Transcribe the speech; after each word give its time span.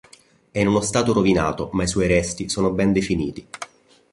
È 0.49 0.57
in 0.57 0.65
uno 0.67 0.81
stato 0.81 1.13
rovinato, 1.13 1.69
ma 1.73 1.83
i 1.83 1.87
suoi 1.87 2.07
resti 2.07 2.49
sono 2.49 2.71
ben 2.71 2.91
definiti. 2.91 3.45